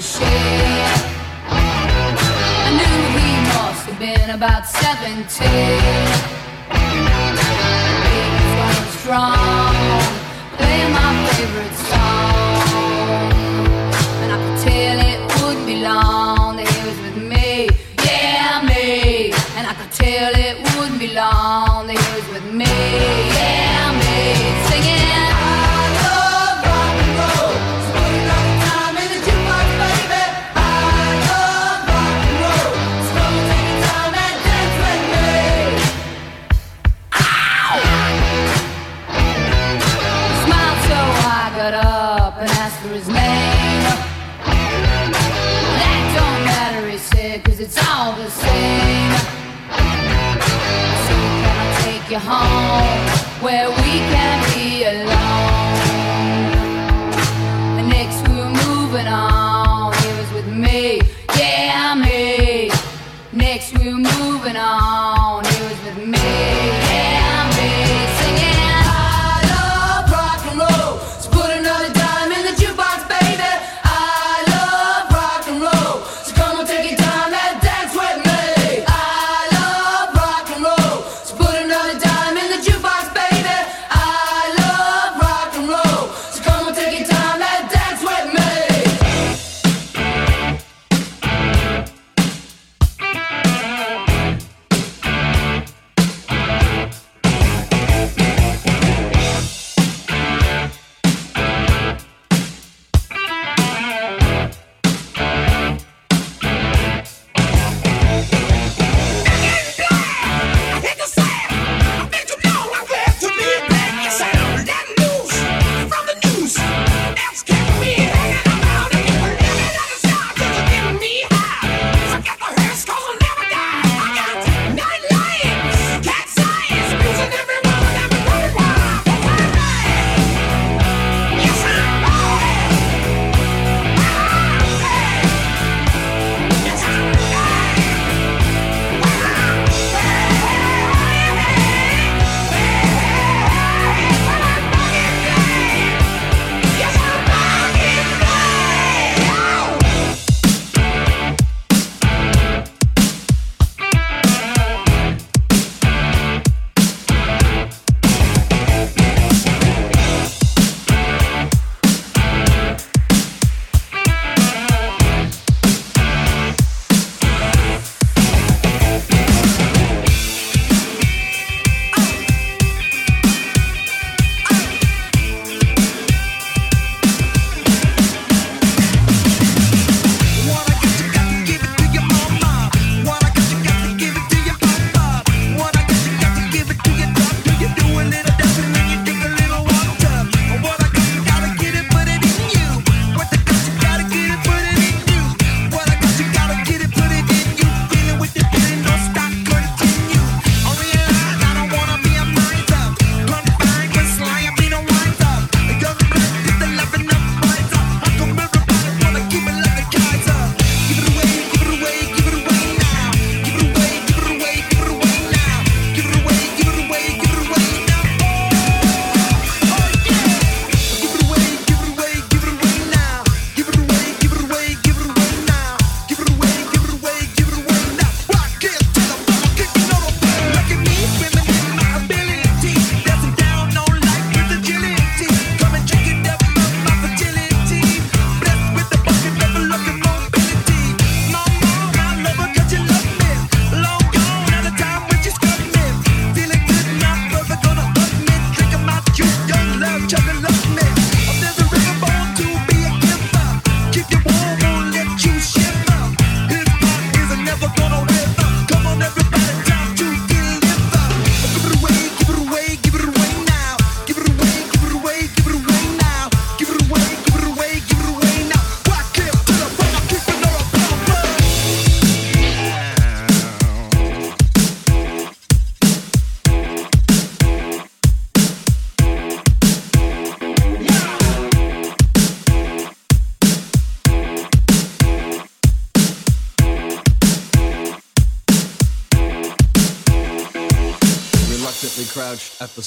[0.00, 0.94] share.
[1.46, 6.19] I knew he must have been about 17.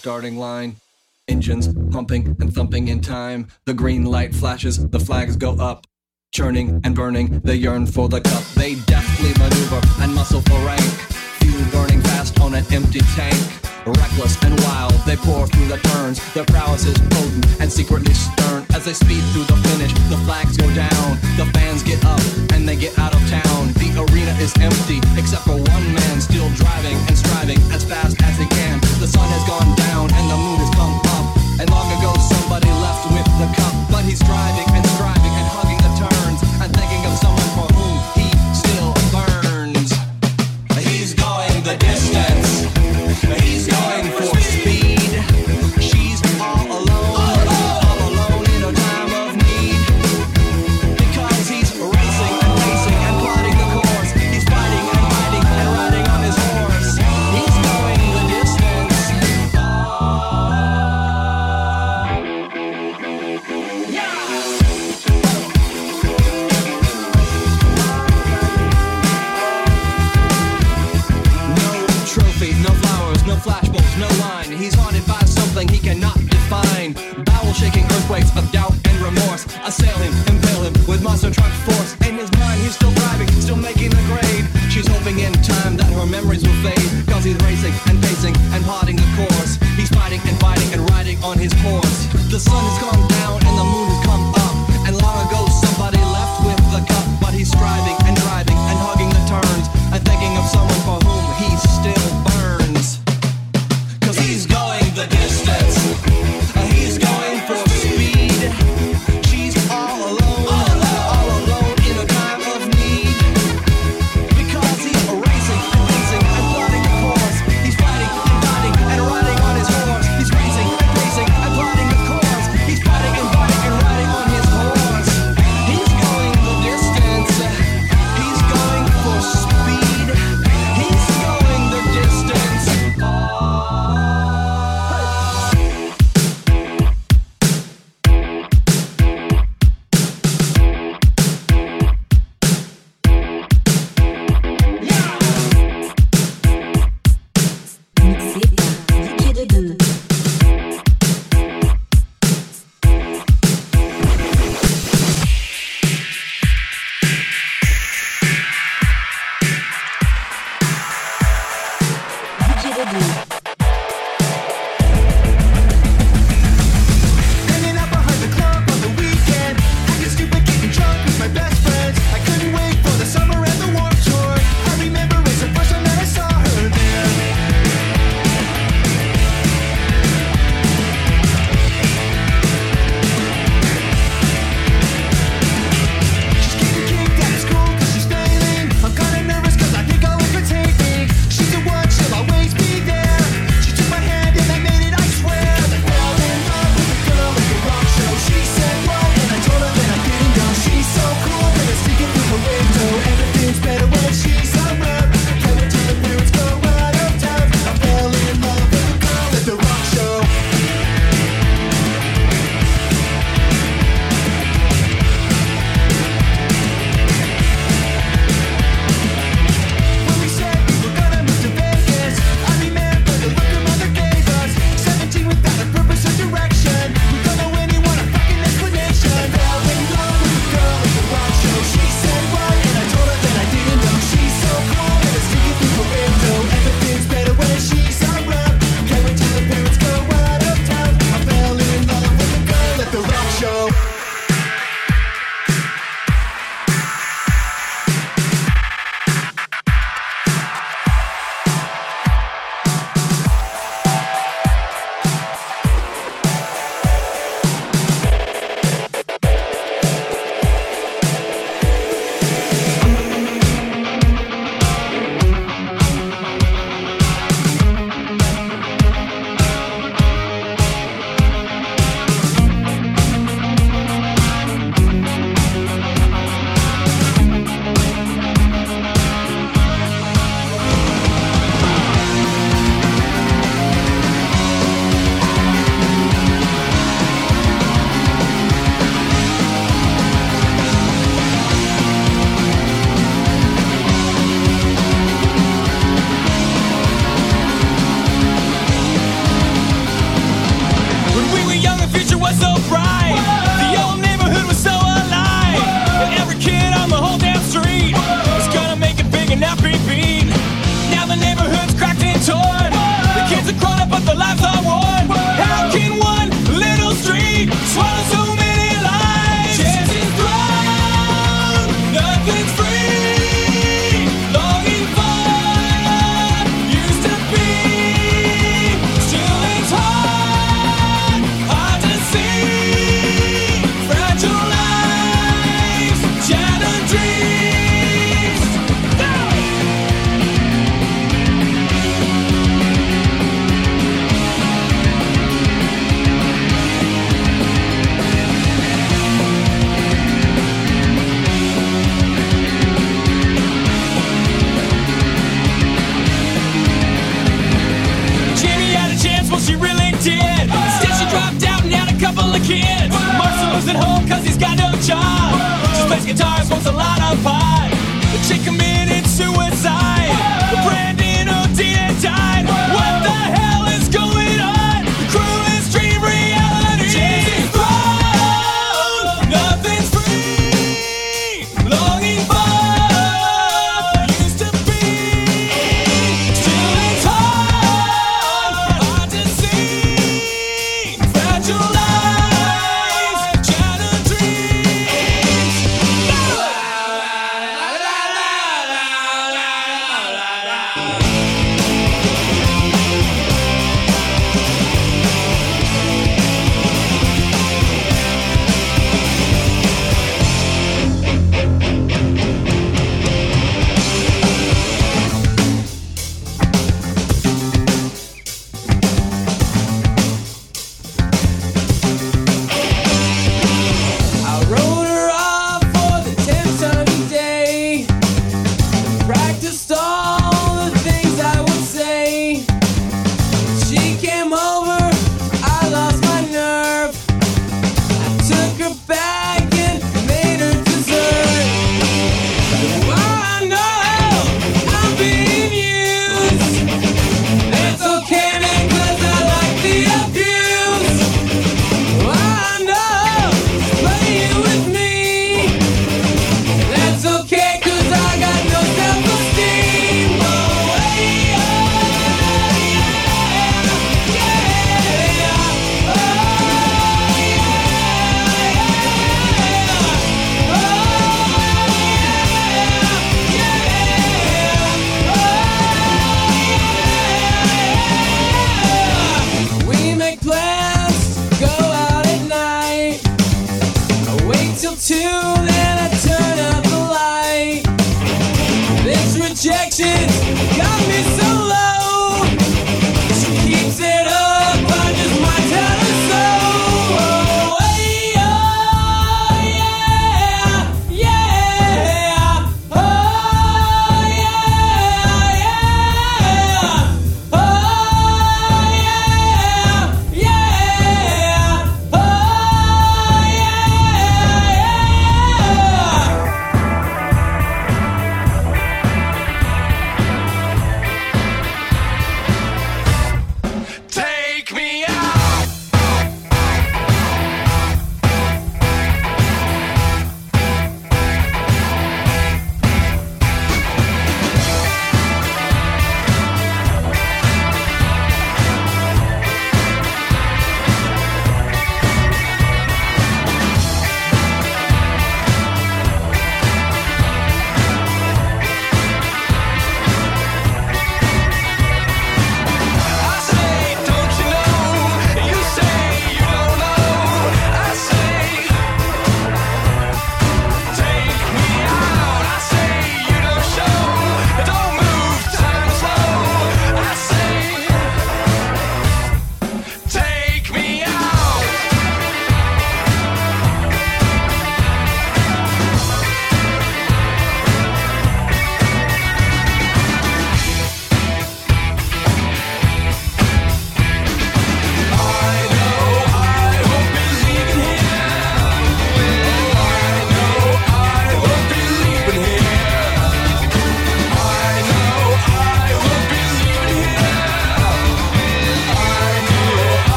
[0.00, 0.74] starting line.
[1.28, 3.46] Engines pumping and thumping in time.
[3.66, 5.86] The green light flashes, the flags go up.
[6.32, 8.42] Churning and burning, they yearn for the cup.
[8.56, 10.90] They deftly maneuver and muscle for rank.
[11.40, 13.36] Fuel burning fast on an empty tank.
[13.84, 16.16] Reckless and wild, they pour through the turns.
[16.32, 18.64] Their prowess is potent and secretly stern.
[18.72, 21.20] As they speed through the finish, the flags go down.
[21.36, 23.68] The fans get up and they get out of town.
[23.76, 28.38] The arena is empty, except for one man still driving and striving as fast as
[28.38, 30.59] he can the sun has gone down and the moon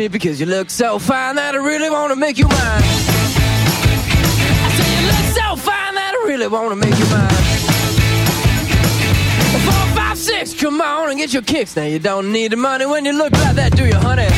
[0.00, 2.82] me because you look so fine that I really wanna make you mine.
[4.64, 7.44] I say you look so fine that I really wanna make you mine.
[9.66, 11.76] Four, five, six, come on and get your kicks.
[11.76, 14.30] Now you don't need the money when you look like that, do you, honey?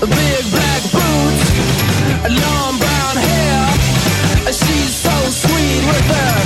[0.00, 1.44] Big black boots,
[2.40, 3.60] long brown hair.
[4.48, 6.45] She's so sweet with her.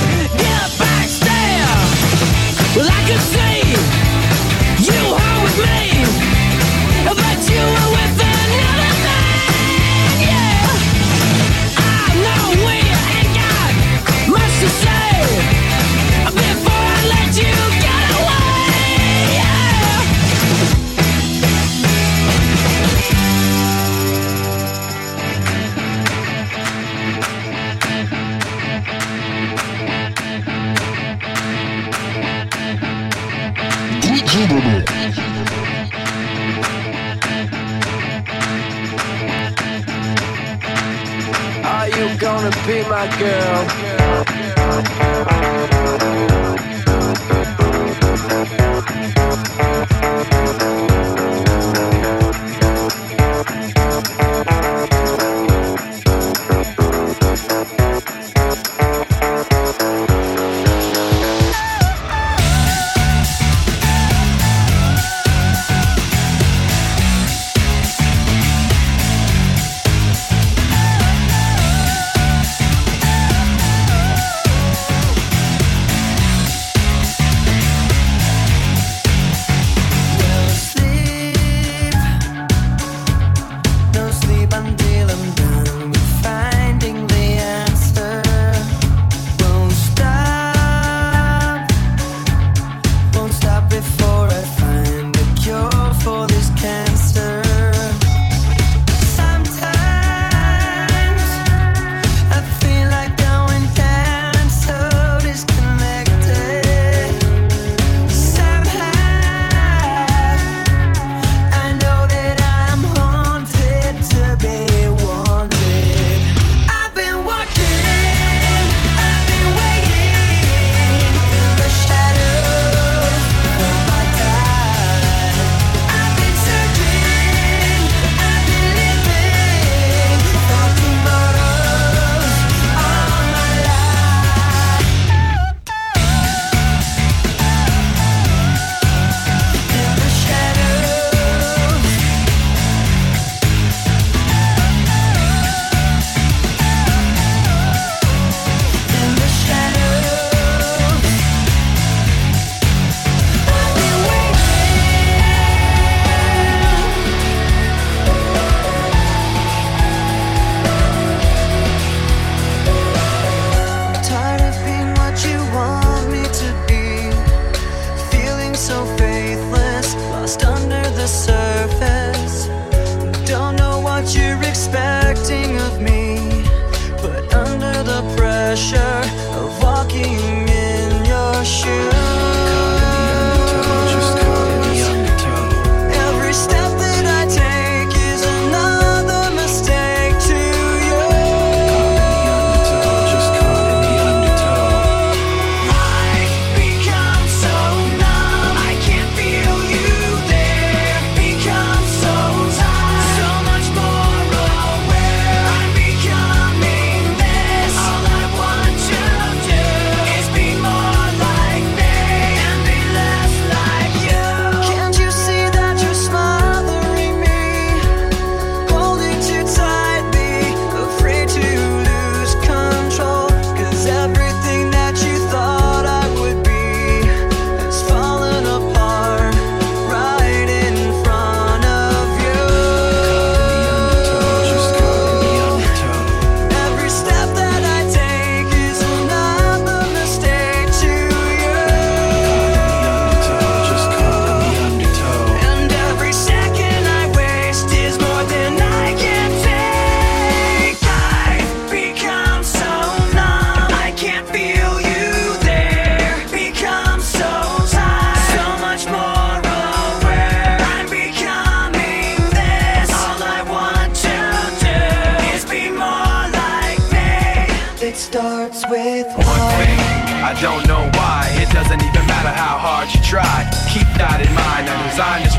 [42.41, 45.40] wanna be my girl.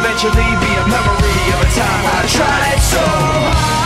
[0.00, 3.79] eventually be a memory of a time I tried so hard